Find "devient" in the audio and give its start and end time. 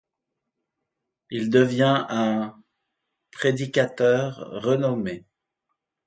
1.51-2.07